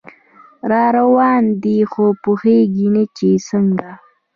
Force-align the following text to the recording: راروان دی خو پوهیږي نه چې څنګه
راروان 0.71 1.43
دی 1.63 1.77
خو 1.91 2.05
پوهیږي 2.23 2.87
نه 2.95 3.03
چې 3.17 3.29
څنګه 3.47 3.89